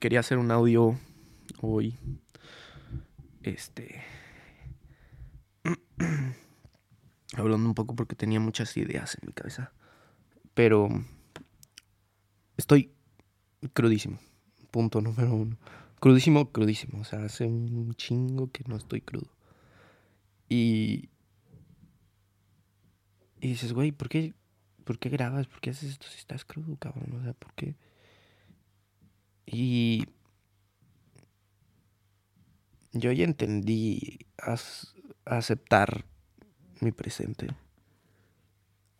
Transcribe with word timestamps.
quería 0.00 0.20
hacer 0.20 0.38
un 0.38 0.50
audio 0.50 0.98
hoy. 1.60 1.96
Este. 3.42 4.02
Hablando 7.36 7.68
un 7.68 7.74
poco 7.74 7.94
porque 7.94 8.16
tenía 8.16 8.40
muchas 8.40 8.76
ideas 8.76 9.16
en 9.20 9.28
mi 9.28 9.32
cabeza. 9.32 9.72
Pero. 10.54 10.88
Estoy 12.56 12.92
crudísimo. 13.72 14.18
Punto 14.70 15.00
número 15.00 15.34
uno. 15.34 15.56
Crudísimo, 16.00 16.50
crudísimo. 16.50 17.00
O 17.00 17.04
sea, 17.04 17.24
hace 17.24 17.44
un 17.44 17.94
chingo 17.94 18.50
que 18.50 18.64
no 18.66 18.76
estoy 18.76 19.02
crudo. 19.02 19.30
Y. 20.48 21.10
Y 23.42 23.48
dices, 23.48 23.72
güey, 23.72 23.90
¿por 23.92 24.10
qué, 24.10 24.34
¿por 24.84 24.98
qué 24.98 25.08
grabas? 25.08 25.46
¿Por 25.46 25.60
qué 25.60 25.70
haces 25.70 25.92
esto 25.92 26.06
si 26.08 26.18
estás 26.18 26.44
crudo, 26.44 26.76
cabrón? 26.76 27.18
O 27.18 27.22
sea, 27.22 27.32
¿por 27.32 27.54
qué? 27.54 27.74
Y 29.46 30.04
yo 32.92 33.12
ya 33.12 33.24
entendí 33.24 34.26
a, 34.38 34.56
aceptar 35.24 36.04
mi 36.80 36.92
presente, 36.92 37.48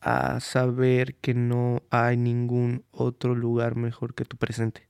a 0.00 0.40
saber 0.40 1.16
que 1.16 1.34
no 1.34 1.82
hay 1.90 2.16
ningún 2.16 2.84
otro 2.90 3.34
lugar 3.34 3.76
mejor 3.76 4.14
que 4.14 4.24
tu 4.24 4.36
presente. 4.36 4.88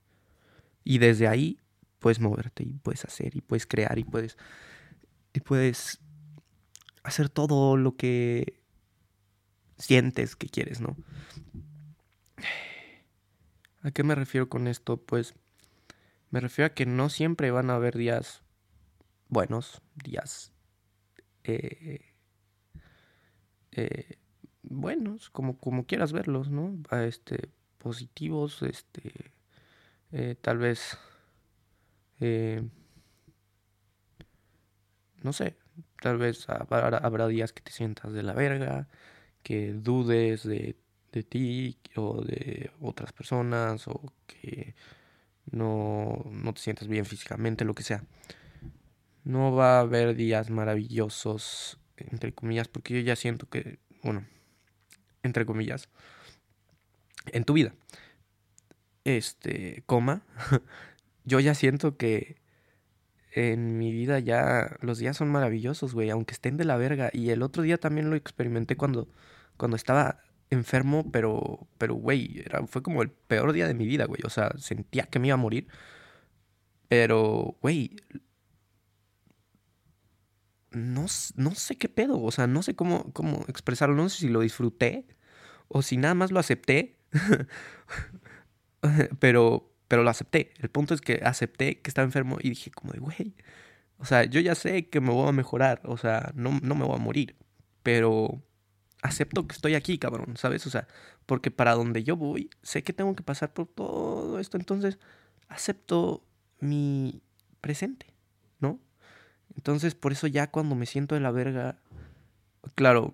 Y 0.83 0.97
desde 0.97 1.27
ahí 1.27 1.59
puedes 1.99 2.19
moverte 2.19 2.63
y 2.63 2.73
puedes 2.73 3.05
hacer 3.05 3.35
y 3.35 3.41
puedes 3.41 3.67
crear 3.67 3.97
y 3.99 4.03
puedes 4.03 4.37
y 5.33 5.39
puedes 5.39 5.99
hacer 7.03 7.29
todo 7.29 7.77
lo 7.77 7.95
que 7.95 8.61
sientes 9.77 10.35
que 10.35 10.47
quieres, 10.47 10.81
¿no? 10.81 10.97
¿A 13.83 13.91
qué 13.91 14.03
me 14.03 14.15
refiero 14.15 14.49
con 14.49 14.67
esto? 14.67 14.97
Pues 14.97 15.33
me 16.31 16.39
refiero 16.39 16.67
a 16.67 16.73
que 16.73 16.85
no 16.85 17.09
siempre 17.09 17.51
van 17.51 17.69
a 17.69 17.75
haber 17.75 17.95
días 17.95 18.41
buenos, 19.29 19.81
días 19.95 20.51
eh, 21.43 22.13
eh, 23.71 24.17
buenos, 24.63 25.29
como, 25.29 25.57
como 25.57 25.85
quieras 25.85 26.13
verlos, 26.13 26.49
¿no? 26.49 26.77
Este, 26.91 27.49
positivos, 27.77 28.61
este, 28.63 29.33
eh, 30.11 30.35
tal 30.41 30.57
vez, 30.57 30.97
no 35.23 35.33
sé, 35.33 35.55
tal 36.01 36.17
vez 36.17 36.47
habrá, 36.49 36.97
habrá, 36.97 37.27
días 37.27 37.53
que 37.53 37.61
te 37.61 37.71
sientas 37.71 38.13
de 38.13 38.23
la 38.23 38.33
verga, 38.33 38.87
que 39.43 39.73
dudes 39.73 40.43
de, 40.43 40.77
de 41.11 41.23
ti 41.23 41.77
o 41.95 42.21
de 42.21 42.71
otras 42.79 43.13
personas 43.13 43.87
o 43.87 44.13
que 44.27 44.75
no, 45.49 46.25
no 46.31 46.53
te 46.53 46.61
sientas 46.61 46.87
bien 46.87 47.05
físicamente, 47.05 47.65
lo 47.65 47.73
que 47.73 47.83
sea. 47.83 48.03
No 49.23 49.53
va 49.53 49.77
a 49.77 49.81
haber 49.81 50.15
días 50.15 50.49
maravillosos, 50.49 51.79
entre 51.97 52.33
comillas, 52.33 52.67
porque 52.67 52.95
yo 52.95 52.99
ya 53.01 53.15
siento 53.15 53.49
que, 53.49 53.79
bueno, 54.03 54.25
entre 55.23 55.45
comillas, 55.45 55.89
en 57.27 57.43
tu 57.43 57.53
vida, 57.53 57.73
este, 59.03 59.83
coma, 59.85 60.23
yo 61.25 61.39
ya 61.39 61.53
siento 61.53 61.97
que 61.97 62.37
en 63.33 63.77
mi 63.77 63.91
vida 63.91 64.19
ya 64.19 64.75
los 64.81 64.97
días 64.97 65.17
son 65.17 65.29
maravillosos, 65.29 65.93
güey, 65.93 66.09
aunque 66.09 66.33
estén 66.33 66.57
de 66.57 66.65
la 66.65 66.77
verga. 66.77 67.09
Y 67.13 67.29
el 67.29 67.43
otro 67.43 67.63
día 67.63 67.77
también 67.77 68.09
lo 68.09 68.15
experimenté 68.15 68.75
cuando, 68.75 69.07
cuando 69.57 69.77
estaba 69.77 70.21
enfermo, 70.51 71.09
pero, 71.11 71.67
pero, 71.77 71.95
güey, 71.95 72.43
era, 72.45 72.65
fue 72.67 72.83
como 72.83 73.01
el 73.01 73.09
peor 73.09 73.53
día 73.53 73.67
de 73.67 73.73
mi 73.73 73.85
vida, 73.87 74.05
güey. 74.05 74.21
O 74.25 74.29
sea, 74.29 74.51
sentía 74.57 75.05
que 75.05 75.19
me 75.19 75.27
iba 75.27 75.35
a 75.35 75.37
morir. 75.37 75.67
Pero, 76.87 77.57
güey, 77.61 77.95
no, 80.71 81.05
no 81.35 81.51
sé 81.55 81.77
qué 81.77 81.89
pedo, 81.89 82.21
o 82.21 82.31
sea, 82.31 82.47
no 82.47 82.63
sé 82.63 82.75
cómo, 82.75 83.11
cómo 83.13 83.45
expresarlo, 83.47 83.95
no 83.95 84.09
sé 84.09 84.19
si 84.19 84.29
lo 84.29 84.41
disfruté 84.41 85.07
o 85.67 85.81
si 85.81 85.97
nada 85.97 86.13
más 86.15 86.31
lo 86.31 86.39
acepté. 86.39 86.97
pero, 89.19 89.73
pero 89.87 90.03
lo 90.03 90.09
acepté. 90.09 90.53
El 90.59 90.69
punto 90.69 90.93
es 90.93 91.01
que 91.01 91.21
acepté 91.23 91.81
que 91.81 91.89
estaba 91.89 92.05
enfermo 92.05 92.37
y 92.41 92.49
dije 92.49 92.71
como 92.71 92.93
güey, 92.93 93.35
o 93.97 94.05
sea, 94.05 94.23
yo 94.25 94.39
ya 94.41 94.55
sé 94.55 94.89
que 94.89 95.01
me 95.01 95.11
voy 95.11 95.29
a 95.29 95.31
mejorar, 95.31 95.81
o 95.85 95.97
sea, 95.97 96.31
no, 96.35 96.59
no 96.61 96.75
me 96.75 96.85
voy 96.85 96.95
a 96.95 96.99
morir, 96.99 97.35
pero 97.83 98.43
acepto 99.01 99.47
que 99.47 99.53
estoy 99.53 99.75
aquí, 99.75 99.97
cabrón, 99.97 100.37
¿sabes? 100.37 100.65
O 100.67 100.69
sea, 100.69 100.87
porque 101.25 101.51
para 101.51 101.73
donde 101.73 102.03
yo 102.03 102.15
voy, 102.15 102.49
sé 102.61 102.83
que 102.83 102.93
tengo 102.93 103.15
que 103.15 103.23
pasar 103.23 103.53
por 103.53 103.67
todo 103.67 104.39
esto, 104.39 104.57
entonces 104.57 104.99
acepto 105.47 106.23
mi 106.59 107.21
presente, 107.61 108.07
¿no? 108.59 108.79
Entonces, 109.55 109.95
por 109.95 110.11
eso 110.11 110.27
ya 110.27 110.51
cuando 110.51 110.75
me 110.75 110.85
siento 110.85 111.15
de 111.15 111.21
la 111.21 111.31
verga, 111.31 111.77
claro, 112.75 113.13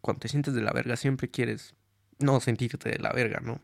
cuando 0.00 0.20
te 0.20 0.28
sientes 0.28 0.54
de 0.54 0.62
la 0.62 0.72
verga 0.72 0.96
siempre 0.96 1.30
quieres 1.30 1.74
no 2.18 2.40
sentirte 2.40 2.90
de 2.90 2.98
la 2.98 3.12
verga, 3.12 3.40
¿no? 3.40 3.60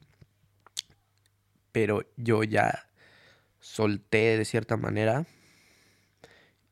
Pero 1.71 2.05
yo 2.17 2.43
ya 2.43 2.89
solté 3.61 4.37
de 4.37 4.45
cierta 4.45 4.77
manera 4.77 5.25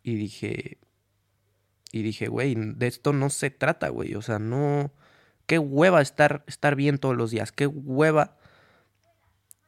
y 0.03 0.17
dije, 0.17 0.79
y 1.93 2.03
dije, 2.03 2.29
güey, 2.29 2.55
de 2.55 2.87
esto 2.87 3.13
no 3.13 3.31
se 3.31 3.51
trata, 3.51 3.89
güey. 3.89 4.15
O 4.15 4.23
sea, 4.23 4.39
no. 4.39 4.93
Qué 5.47 5.59
hueva 5.59 6.01
estar, 6.01 6.45
estar 6.47 6.77
bien 6.77 6.99
todos 6.99 7.17
los 7.17 7.31
días. 7.31 7.51
Qué 7.53 7.67
hueva 7.67 8.37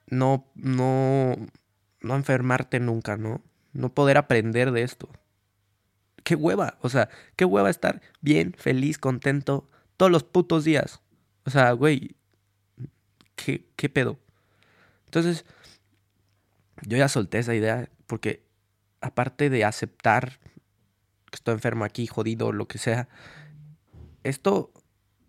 no, 0.06 0.46
no, 0.54 1.36
no 2.00 2.14
enfermarte 2.14 2.78
nunca, 2.78 3.16
¿no? 3.16 3.42
No 3.72 3.94
poder 3.94 4.18
aprender 4.18 4.70
de 4.70 4.82
esto. 4.82 5.08
Qué 6.22 6.34
hueva. 6.36 6.78
O 6.82 6.88
sea, 6.88 7.08
qué 7.34 7.44
hueva 7.44 7.70
estar 7.70 8.00
bien, 8.20 8.54
feliz, 8.56 8.98
contento 8.98 9.68
todos 9.96 10.12
los 10.12 10.22
putos 10.22 10.64
días. 10.64 11.00
O 11.44 11.50
sea, 11.50 11.72
güey, 11.72 12.14
¿qué, 13.34 13.66
qué 13.74 13.88
pedo? 13.88 14.18
Entonces, 15.06 15.44
yo 16.82 16.96
ya 16.96 17.08
solté 17.08 17.38
esa 17.38 17.54
idea 17.54 17.88
porque 18.06 18.44
aparte 19.00 19.50
de 19.50 19.64
aceptar 19.64 20.38
que 21.32 21.36
estoy 21.36 21.54
enfermo 21.54 21.84
aquí, 21.84 22.06
jodido, 22.06 22.52
lo 22.52 22.68
que 22.68 22.78
sea. 22.78 23.08
Esto 24.22 24.70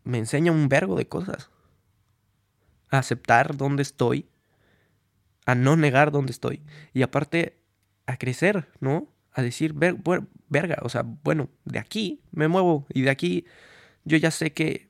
me 0.03 0.17
enseña 0.17 0.51
un 0.51 0.67
vergo 0.67 0.97
de 0.97 1.07
cosas. 1.07 1.49
A 2.89 2.99
aceptar 2.99 3.55
dónde 3.55 3.81
estoy, 3.81 4.27
a 5.45 5.55
no 5.55 5.77
negar 5.77 6.11
dónde 6.11 6.33
estoy. 6.33 6.61
Y 6.93 7.01
aparte, 7.03 7.57
a 8.05 8.17
crecer, 8.17 8.69
¿no? 8.81 9.07
A 9.31 9.41
decir, 9.41 9.73
ver, 9.73 9.95
verga, 10.49 10.77
o 10.83 10.89
sea, 10.89 11.03
bueno, 11.03 11.49
de 11.63 11.79
aquí 11.79 12.21
me 12.31 12.49
muevo 12.49 12.85
y 12.89 13.01
de 13.01 13.09
aquí 13.09 13.45
yo 14.03 14.17
ya 14.17 14.29
sé 14.29 14.51
que, 14.51 14.89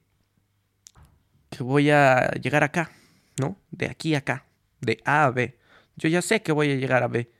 que 1.51 1.63
voy 1.63 1.91
a 1.91 2.31
llegar 2.31 2.63
acá, 2.63 2.91
¿no? 3.39 3.55
De 3.69 3.85
aquí 3.85 4.15
a 4.15 4.17
acá, 4.17 4.47
de 4.81 4.99
A 5.05 5.25
a 5.25 5.31
B. 5.31 5.57
Yo 5.95 6.09
ya 6.09 6.23
sé 6.23 6.41
que 6.41 6.51
voy 6.51 6.71
a 6.71 6.75
llegar 6.75 7.03
a 7.03 7.07
B. 7.07 7.31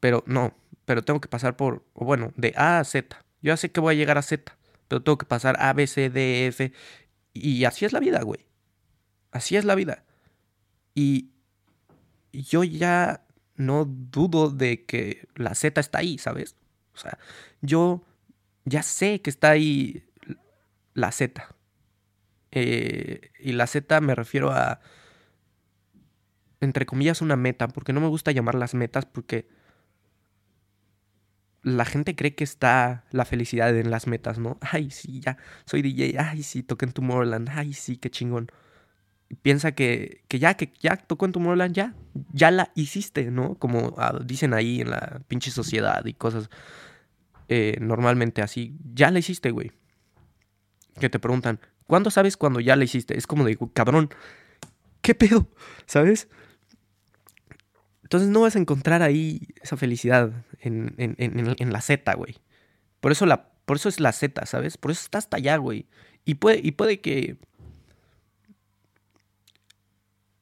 Pero 0.00 0.24
no, 0.26 0.56
pero 0.84 1.02
tengo 1.04 1.20
que 1.20 1.28
pasar 1.28 1.56
por, 1.56 1.84
bueno, 1.94 2.32
de 2.36 2.52
A 2.56 2.78
a 2.78 2.84
Z. 2.84 3.16
Yo 3.40 3.48
ya 3.48 3.56
sé 3.56 3.70
que 3.70 3.80
voy 3.80 3.94
a 3.94 3.98
llegar 3.98 4.18
a 4.18 4.22
Z, 4.22 4.56
pero 4.88 5.02
tengo 5.02 5.18
que 5.18 5.26
pasar 5.26 5.56
A, 5.58 5.72
B, 5.72 5.86
C, 5.86 6.10
D, 6.10 6.46
F. 6.48 6.72
Y 7.32 7.64
así 7.64 7.84
es 7.84 7.92
la 7.92 8.00
vida, 8.00 8.22
güey. 8.22 8.46
Así 9.30 9.56
es 9.56 9.64
la 9.64 9.74
vida. 9.74 10.04
Y 10.94 11.30
yo 12.32 12.64
ya 12.64 13.24
no 13.56 13.84
dudo 13.84 14.50
de 14.50 14.84
que 14.84 15.28
la 15.34 15.54
Z 15.54 15.80
está 15.80 15.98
ahí, 15.98 16.18
¿sabes? 16.18 16.56
O 16.94 16.98
sea, 16.98 17.18
yo 17.60 18.04
ya 18.64 18.82
sé 18.82 19.22
que 19.22 19.30
está 19.30 19.50
ahí 19.50 20.04
la 20.94 21.12
Z. 21.12 21.54
Eh, 22.50 23.30
y 23.40 23.52
la 23.52 23.66
Z 23.66 24.00
me 24.00 24.14
refiero 24.14 24.50
a, 24.52 24.80
entre 26.60 26.86
comillas, 26.86 27.22
una 27.22 27.36
meta, 27.36 27.68
porque 27.68 27.92
no 27.92 28.00
me 28.00 28.08
gusta 28.08 28.30
llamar 28.32 28.54
las 28.54 28.74
metas 28.74 29.06
porque 29.06 29.48
la 31.62 31.84
gente 31.84 32.16
cree 32.16 32.34
que 32.34 32.44
está 32.44 33.04
la 33.10 33.24
felicidad 33.24 33.76
en 33.76 33.90
las 33.90 34.06
metas, 34.06 34.38
¿no? 34.38 34.58
Ay, 34.60 34.90
sí, 34.90 35.20
ya, 35.20 35.36
soy 35.64 35.82
DJ, 35.82 36.18
ay, 36.18 36.42
sí, 36.42 36.62
toqué 36.62 36.86
en 36.86 36.92
Tomorrowland, 36.92 37.48
ay, 37.50 37.72
sí, 37.72 37.96
qué 37.96 38.10
chingón. 38.10 38.50
piensa 39.42 39.72
que, 39.72 40.22
que 40.28 40.38
ya, 40.38 40.54
que 40.54 40.72
ya 40.80 40.96
tocó 40.96 41.26
en 41.26 41.32
Tomorrowland, 41.32 41.74
ya, 41.74 41.94
ya 42.32 42.50
la 42.50 42.72
hiciste, 42.74 43.30
¿no? 43.30 43.54
Como 43.56 43.94
ah, 43.98 44.18
dicen 44.24 44.54
ahí 44.54 44.80
en 44.80 44.90
la 44.90 45.22
pinche 45.28 45.50
sociedad 45.50 46.04
y 46.04 46.14
cosas 46.14 46.50
eh, 47.48 47.76
normalmente 47.80 48.42
así, 48.42 48.76
ya 48.94 49.10
la 49.10 49.18
hiciste, 49.20 49.50
güey. 49.50 49.72
Que 50.98 51.08
te 51.08 51.18
preguntan, 51.18 51.60
¿cuándo 51.86 52.10
sabes 52.10 52.36
cuando 52.36 52.60
ya 52.60 52.76
la 52.76 52.84
hiciste? 52.84 53.16
Es 53.16 53.26
como 53.26 53.44
de, 53.44 53.58
cabrón, 53.72 54.10
¿qué 55.00 55.14
pedo? 55.14 55.48
¿Sabes? 55.86 56.28
Entonces 58.12 58.28
no 58.28 58.42
vas 58.42 58.56
a 58.56 58.58
encontrar 58.58 59.00
ahí 59.00 59.48
esa 59.62 59.78
felicidad 59.78 60.44
en, 60.60 60.94
en, 60.98 61.72
la 61.72 61.80
Z, 61.80 62.12
güey. 62.12 62.36
Por 63.00 63.10
eso, 63.10 63.24
la, 63.24 63.48
por 63.64 63.78
eso 63.78 63.88
es 63.88 64.00
la 64.00 64.12
Z, 64.12 64.44
¿sabes? 64.44 64.76
Por 64.76 64.90
eso 64.90 65.00
está 65.00 65.16
hasta 65.16 65.38
allá, 65.38 65.56
güey. 65.56 65.86
Y 66.26 66.34
puede, 66.34 66.60
y 66.62 66.72
puede 66.72 67.00
que... 67.00 67.38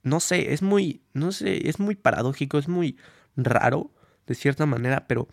no 0.02 0.18
sé, 0.18 0.52
es 0.52 0.62
muy, 0.62 1.04
no 1.12 1.30
sé, 1.30 1.68
es 1.68 1.78
muy 1.78 1.94
paradójico, 1.94 2.58
es 2.58 2.66
muy 2.66 2.98
raro 3.36 3.92
de 4.26 4.34
cierta 4.34 4.66
manera, 4.66 5.06
pero 5.06 5.28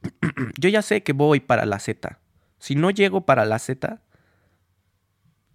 yo 0.58 0.70
ya 0.70 0.80
sé 0.80 1.02
que 1.02 1.12
voy 1.12 1.40
para 1.40 1.66
la 1.66 1.80
Z. 1.80 2.18
Si 2.58 2.76
no 2.76 2.88
llego 2.88 3.26
para 3.26 3.44
la 3.44 3.58
Z, 3.58 4.00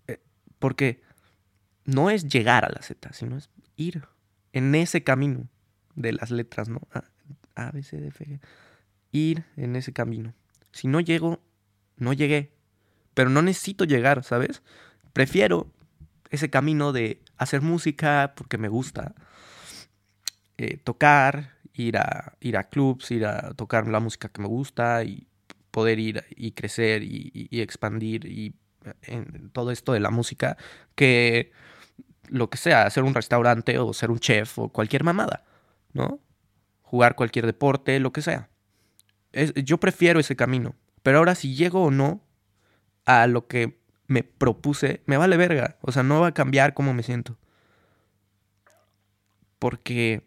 eh, 0.06 0.22
porque 0.60 1.01
no 1.86 2.12
es 2.12 2.28
llegar 2.28 2.66
a 2.66 2.69
la 2.69 2.83
Z, 2.83 3.13
sino 3.13 3.36
es 3.36 3.50
ir 3.78 4.04
en 4.54 4.75
ese 4.75 5.04
camino 5.04 5.50
de 5.96 6.14
las 6.14 6.32
letras, 6.32 6.70
¿no? 6.70 6.82
A, 6.94 7.04
a 7.56 7.72
B, 7.72 7.84
C, 7.84 7.98
D, 7.98 8.08
F, 8.08 8.26
G. 8.26 8.40
Ir 9.12 9.46
en 9.58 9.76
ese 9.76 9.94
camino. 9.94 10.34
Si 10.72 10.88
no 10.88 11.00
llego, 11.00 11.42
no 11.98 12.14
llegué. 12.14 12.52
Pero 13.14 13.30
no 13.30 13.42
necesito 13.42 13.86
llegar, 13.86 14.24
¿sabes? 14.24 14.62
Prefiero 15.14 15.68
ese 16.30 16.50
camino 16.50 16.94
de 16.94 17.22
hacer 17.38 17.62
música 17.62 18.34
porque 18.36 18.58
me 18.58 18.70
gusta. 18.70 19.14
Eh, 20.58 20.78
tocar, 20.78 21.56
ir 21.74 21.98
a, 21.98 22.34
ir 22.40 22.58
a 22.58 22.70
clubs, 22.70 23.12
ir 23.12 23.26
a 23.26 23.54
tocar 23.54 23.88
la 23.88 24.00
música 24.00 24.30
que 24.30 24.42
me 24.42 24.48
gusta 24.48 25.04
y 25.04 25.28
poder 25.72 26.00
ir 26.00 26.24
y 26.36 26.52
crecer 26.52 27.04
y, 27.04 27.48
expandir 27.52 28.26
y 28.26 28.54
en 29.04 29.50
todo 29.52 29.72
esto 29.72 29.94
de 29.94 30.00
la 30.00 30.10
música 30.10 30.58
que 30.96 31.52
lo 32.28 32.50
que 32.50 32.58
sea, 32.58 32.84
hacer 32.84 33.04
un 33.04 33.14
restaurante 33.14 33.78
o 33.78 33.94
ser 33.94 34.12
un 34.12 34.20
chef 34.20 34.60
o 34.60 34.70
cualquier 34.70 35.04
mamada, 35.04 35.44
¿no? 35.94 36.20
Jugar 36.82 37.16
cualquier 37.16 37.46
deporte, 37.46 38.00
lo 38.00 38.12
que 38.12 38.22
sea. 38.22 38.50
yo 39.64 39.78
prefiero 39.80 40.20
ese 40.20 40.36
camino. 40.36 40.76
Pero 41.04 41.20
ahora 41.20 41.36
si 41.36 41.56
llego 41.56 41.84
o 41.84 41.92
no 41.92 42.22
a 43.06 43.28
lo 43.28 43.48
que 43.48 43.80
me 44.08 44.24
propuse, 44.24 45.02
me 45.06 45.18
vale 45.18 45.38
verga. 45.38 45.78
O 45.82 45.92
sea, 45.92 46.04
no 46.04 46.20
va 46.22 46.28
a 46.28 46.34
cambiar 46.34 46.74
cómo 46.74 46.94
me 46.94 47.04
siento. 47.04 47.38
Porque... 49.60 50.24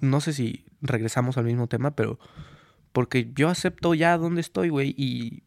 No 0.00 0.20
sé 0.20 0.32
si 0.32 0.64
regresamos 0.80 1.38
al 1.38 1.44
mismo 1.44 1.66
tema, 1.66 1.94
pero... 1.94 2.18
Porque 2.92 3.32
yo 3.34 3.48
acepto 3.48 3.94
ya 3.94 4.16
dónde 4.16 4.40
estoy, 4.40 4.68
güey. 4.68 4.94
Y, 4.96 5.42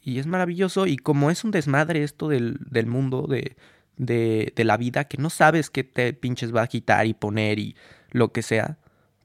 y 0.00 0.18
es 0.18 0.26
maravilloso. 0.26 0.86
Y 0.86 0.96
como 0.96 1.30
es 1.30 1.44
un 1.44 1.52
desmadre 1.52 2.02
esto 2.02 2.28
del, 2.28 2.58
del 2.68 2.86
mundo, 2.86 3.26
de, 3.28 3.56
de, 3.96 4.52
de 4.56 4.64
la 4.64 4.76
vida, 4.76 5.04
que 5.04 5.18
no 5.18 5.30
sabes 5.30 5.70
qué 5.70 5.84
te 5.84 6.12
pinches 6.12 6.54
va 6.54 6.62
a 6.62 6.66
quitar 6.66 7.06
y 7.06 7.14
poner 7.14 7.58
y 7.58 7.76
lo 8.10 8.32
que 8.32 8.42
sea. 8.42 8.78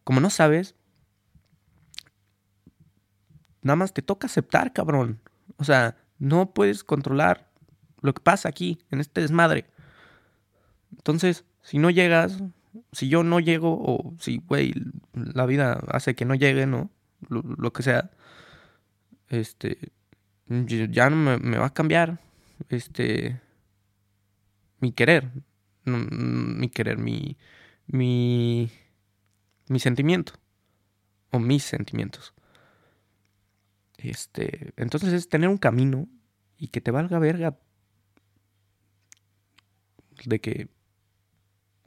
Como 0.04 0.20
no 0.20 0.30
sabes, 0.30 0.76
Nada 3.68 3.76
más 3.76 3.94
te 3.94 4.02
toca 4.02 4.28
aceptar, 4.28 4.72
cabrón. 4.72 5.20
O 5.58 5.66
sea, 5.66 5.98
no 6.20 6.52
puedes 6.54 6.86
controlar 6.86 7.50
lo 8.02 8.14
que 8.14 8.22
pasa 8.22 8.48
aquí, 8.48 8.80
en 8.92 9.02
este 9.02 9.20
desmadre. 9.20 9.66
Entonces, 10.92 11.44
si 11.64 11.78
no 11.78 11.90
llegas, 11.90 12.42
si 12.94 13.10
yo 13.10 13.24
no 13.24 13.42
llego, 13.42 13.78
o 13.78 14.14
si, 14.20 14.38
güey, 14.48 14.74
la 15.14 15.46
vida 15.46 15.84
hace 15.90 16.16
que 16.16 16.24
no 16.24 16.34
llegue, 16.34 16.66
¿no? 16.66 16.90
Lo, 17.28 17.74
que 17.74 17.84
sea, 17.84 18.10
este, 19.28 19.92
ya 20.48 21.10
no 21.10 21.38
me, 21.38 21.58
va 21.58 21.66
a 21.66 21.74
cambiar, 21.74 22.22
este, 22.70 23.42
mi 24.80 24.92
querer, 24.92 25.32
mi 25.86 26.70
querer, 26.70 26.98
mi, 26.98 27.38
mi, 27.88 28.70
mi 29.68 29.80
sentimiento, 29.80 30.34
o 31.32 31.40
mis 31.40 31.64
sentimientos. 31.64 32.34
Este, 33.98 34.74
entonces 34.78 35.14
es 35.14 35.30
tener 35.30 35.50
un 35.50 35.58
camino 35.58 36.08
y 36.58 36.68
que 36.68 36.82
te 36.82 36.92
valga 36.92 37.20
verga 37.20 37.58
de 40.26 40.40
que 40.40 40.70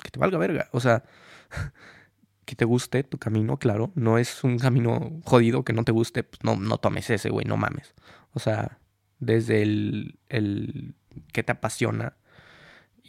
que 0.02 0.10
te 0.10 0.18
valga 0.18 0.38
verga, 0.38 0.68
o 0.72 0.80
sea, 0.80 1.04
que 2.46 2.56
te 2.56 2.64
guste 2.64 3.04
tu 3.04 3.18
camino, 3.18 3.58
claro, 3.58 3.92
no 3.94 4.18
es 4.18 4.44
un 4.44 4.58
camino 4.58 5.20
jodido 5.24 5.64
que 5.64 5.72
no 5.74 5.84
te 5.84 5.92
guste, 5.92 6.24
pues 6.24 6.42
no 6.42 6.56
no 6.56 6.78
tomes 6.78 7.10
ese, 7.10 7.30
güey, 7.30 7.46
no 7.46 7.56
mames. 7.56 7.94
O 8.32 8.40
sea, 8.40 8.78
desde 9.18 9.62
el 9.62 10.18
el 10.28 10.94
que 11.32 11.42
te 11.42 11.52
apasiona 11.52 12.16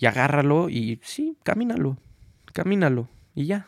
y 0.01 0.07
agárralo 0.07 0.68
y 0.68 1.00
sí, 1.03 1.38
camínalo. 1.44 1.95
Camínalo 2.53 3.07
y 3.36 3.45
ya. 3.45 3.68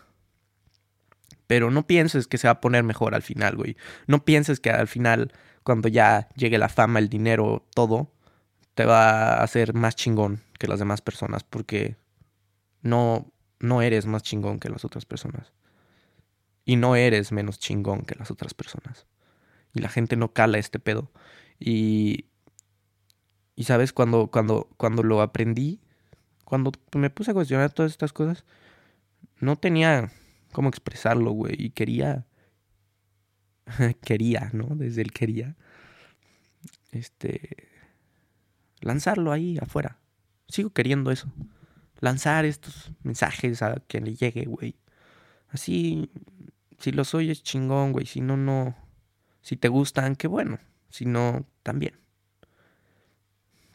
Pero 1.46 1.70
no 1.70 1.86
pienses 1.86 2.26
que 2.26 2.40
se 2.40 2.48
va 2.48 2.54
a 2.54 2.60
poner 2.60 2.84
mejor 2.84 3.14
al 3.14 3.22
final, 3.22 3.56
güey. 3.56 3.78
No 4.08 4.26
pienses 4.26 4.60
que 4.60 4.72
al 4.72 4.88
final, 4.88 5.32
cuando 5.62 5.90
ya 5.90 6.30
llegue 6.36 6.58
la 6.58 6.70
fama, 6.70 6.98
el 6.98 7.08
dinero, 7.08 7.68
todo, 7.76 8.12
te 8.74 8.86
va 8.86 9.36
a 9.36 9.44
hacer 9.44 9.76
más 9.76 9.96
chingón 9.96 10.42
que 10.58 10.68
las 10.68 10.80
demás 10.80 11.02
personas, 11.02 11.44
porque 11.44 11.98
no, 12.82 13.32
no 13.60 13.84
eres 13.84 14.08
más 14.08 14.24
chingón 14.24 14.60
que 14.60 14.70
las 14.70 14.86
otras 14.86 15.06
personas. 15.06 15.54
Y 16.66 16.78
no 16.78 16.96
eres 16.96 17.32
menos 17.32 17.60
chingón 17.60 18.06
que 18.06 18.16
las 18.16 18.32
otras 18.32 18.56
personas. 18.56 19.06
Y 19.76 19.82
la 19.82 19.90
gente 19.90 20.16
no 20.16 20.34
cala 20.34 20.58
este 20.58 20.80
pedo. 20.80 21.12
Y, 21.60 22.26
y 23.56 23.66
sabes, 23.66 23.94
cuando, 23.94 24.32
cuando, 24.32 24.68
cuando 24.78 25.04
lo 25.04 25.22
aprendí, 25.22 25.83
cuando 26.44 26.72
me 26.96 27.10
puse 27.10 27.32
a 27.32 27.34
cuestionar 27.34 27.72
todas 27.72 27.92
estas 27.92 28.14
cosas, 28.14 28.46
no 29.40 29.56
tenía 29.56 30.12
cómo 30.52 30.70
expresarlo, 30.70 31.32
güey. 31.32 31.56
Y 31.58 31.70
quería, 31.72 32.26
quería, 34.02 34.50
¿no? 34.54 34.76
Desde 34.76 35.02
el 35.02 35.12
quería, 35.12 35.56
este, 36.92 37.68
lanzarlo 38.80 39.32
ahí 39.32 39.58
afuera. 39.62 39.98
Sigo 40.48 40.72
queriendo 40.72 41.12
eso. 41.12 41.32
Lanzar 42.00 42.46
estos 42.46 42.92
mensajes 43.04 43.62
a 43.62 43.76
quien 43.88 44.06
le 44.06 44.16
llegue, 44.16 44.46
güey. 44.46 44.76
Así, 45.50 46.10
si 46.80 46.92
los 46.92 47.14
oyes 47.14 47.44
chingón, 47.44 47.92
güey. 47.92 48.06
Si 48.06 48.22
no, 48.22 48.38
no. 48.38 48.76
Si 49.42 49.58
te 49.58 49.68
gustan, 49.68 50.16
qué 50.16 50.28
bueno. 50.28 50.60
Si 50.90 51.06
no, 51.06 51.46
también. 51.64 52.00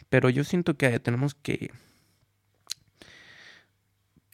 Pero 0.08 0.30
yo 0.30 0.44
siento 0.44 0.76
que 0.76 0.98
tenemos 1.00 1.34
que 1.34 1.70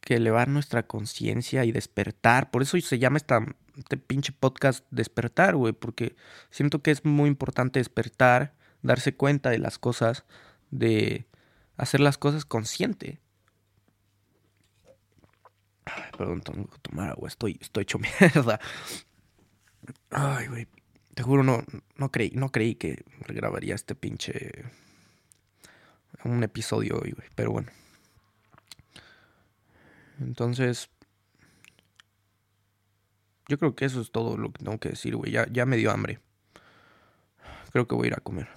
que 0.05 0.17
elevar 0.17 0.49
nuestra 0.49 0.87
conciencia 0.87 1.65
y 1.65 1.73
despertar. 1.73 2.51
Por 2.51 2.63
eso 2.63 2.79
se 2.81 2.99
llama 2.99 3.17
esta, 3.17 3.45
este 3.77 3.97
pinche 3.97 4.33
podcast 4.33 4.87
despertar, 4.91 5.57
güey, 5.57 5.73
porque 5.73 6.15
siento 6.51 6.83
que 6.83 6.91
es 6.91 7.05
muy 7.05 7.29
importante 7.29 7.81
despertar, 7.81 8.55
darse 8.83 9.17
cuenta 9.17 9.51
de 9.51 9.59
las 9.59 9.79
cosas, 9.79 10.25
de 10.71 11.27
hacer 11.77 12.01
las 12.01 12.19
cosas 12.19 12.45
consciente. 12.45 13.21
perdón, 16.17 16.43
tengo 16.43 16.69
que 16.69 16.79
tomar 16.79 17.11
agua, 17.11 17.29
estoy, 17.29 17.59
estoy 17.61 17.83
hecho 17.83 17.99
mierda. 18.21 18.61
Ay, 20.11 20.47
güey, 20.49 20.67
te 21.15 21.23
juro, 21.23 21.43
no, 21.43 21.65
no, 21.97 22.11
creí, 22.11 22.31
no 22.35 22.51
creí 22.51 22.75
que 22.75 23.05
grabaría 23.27 23.75
este 23.75 23.95
pinche... 23.95 24.65
un 26.25 26.43
episodio 26.43 27.01
hoy, 27.03 27.13
güey, 27.13 27.29
pero 27.35 27.53
bueno. 27.53 27.71
Entonces, 30.21 30.91
yo 33.49 33.59
creo 33.59 33.75
que 33.75 33.85
eso 33.85 34.01
es 34.01 34.11
todo 34.11 34.37
lo 34.37 34.53
que 34.53 34.65
tengo 34.65 34.79
que 34.79 34.91
decir, 34.91 35.17
güey. 35.17 35.33
Ya, 35.33 35.47
ya 35.51 35.67
me 35.67 35.77
dio 35.77 35.91
hambre. 35.91 36.21
Creo 37.73 37.87
que 37.87 37.95
voy 37.95 38.07
a 38.07 38.09
ir 38.09 38.15
a 38.15 38.21
comer. 38.21 38.49